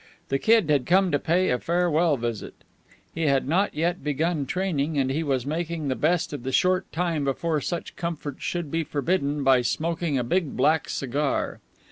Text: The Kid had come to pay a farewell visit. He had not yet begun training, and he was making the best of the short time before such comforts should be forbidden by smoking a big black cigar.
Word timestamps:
The 0.29 0.39
Kid 0.39 0.67
had 0.71 0.87
come 0.87 1.11
to 1.11 1.19
pay 1.19 1.51
a 1.51 1.59
farewell 1.59 2.17
visit. 2.17 2.55
He 3.13 3.27
had 3.27 3.47
not 3.47 3.75
yet 3.75 4.03
begun 4.03 4.47
training, 4.47 4.97
and 4.97 5.11
he 5.11 5.21
was 5.21 5.45
making 5.45 5.89
the 5.89 5.95
best 5.95 6.33
of 6.33 6.41
the 6.41 6.51
short 6.51 6.91
time 6.91 7.23
before 7.23 7.61
such 7.61 7.95
comforts 7.95 8.41
should 8.43 8.71
be 8.71 8.83
forbidden 8.83 9.43
by 9.43 9.61
smoking 9.61 10.17
a 10.17 10.23
big 10.23 10.57
black 10.57 10.89
cigar. 10.89 11.59